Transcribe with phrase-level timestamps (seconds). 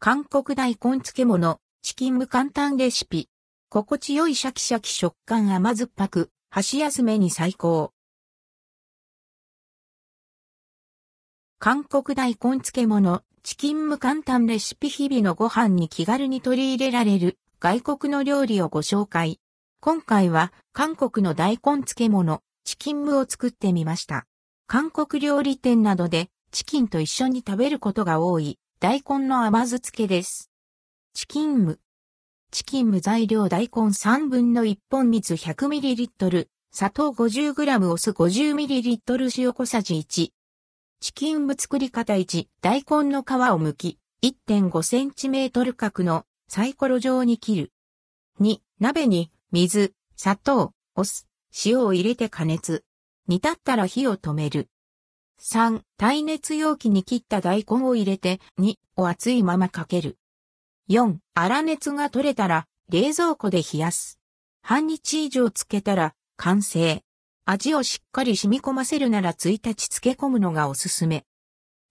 [0.00, 3.28] 韓国大根漬物、チキン無簡単レシピ。
[3.68, 7.92] 心地よいシャキシャキ食感甘酸っぱく、箸休めに最高。
[11.58, 19.40] 韓国大根漬物、チキン無簡単レシピ日々のご飯に気軽に取り入れられる外国の料理をご紹介。
[19.80, 24.26] 今回は韓国の大根漬物、チキン無を作ってみました。
[24.68, 30.52] 韓国料理店などでチキンと一緒に食べることが多い大根の甘酢漬けです。
[31.12, 31.80] チキン無。
[32.52, 40.30] チキン無材料大根3分の1本水 100ml、砂糖 50g お酢 50ml 塩小さじ1。
[41.00, 43.26] チキン無作り方1、大根の皮を
[43.58, 47.72] 剥き、1.5cm 角のサイコロ状に切る。
[48.40, 51.26] 2、鍋に水、砂糖、お酢、
[51.64, 52.84] 塩を入れて加熱。
[53.26, 54.68] 煮立ったら火を止める。
[55.40, 60.18] 3、耐熱容器に切った大根を入れて、2を熱いままかける。
[60.90, 64.18] 4、粗熱が取れたら、冷蔵庫で冷やす。
[64.62, 67.02] 半日以上つけたら、完成。
[67.44, 71.24] 味をしっかり染み込ませるなら1日漬け込むのがおすすめ。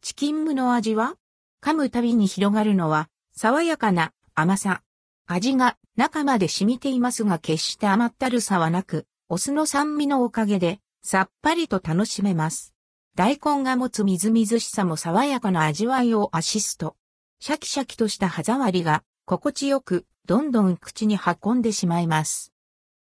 [0.01, 1.15] チキンムの味は
[1.63, 4.83] 噛むたびに広がるのは、爽やかな甘さ。
[5.25, 12.76] 味が中まで染みていますが決して甘ったるさはなく、お酢の酸味のおかげで、さっぱりと楽しめます。
[13.17, 16.95] 大根が持つみずみずしさも爽やかな味わいをアシスト。
[17.39, 22.53] シャキシャキとした歯触りが心地よく、どんどん口に運んでしまいます。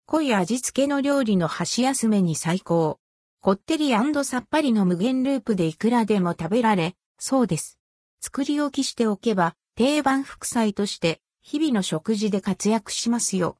[0.07, 3.01] 濃い味付けの料理の箸休めに最高。
[3.41, 3.91] こってり
[4.23, 7.81] さっぱりの無限ループでいくらでも食べられ、そうです。
[8.21, 13.55] 作り置きしておけば、定番副菜として、日々の食事で活躍しますよ。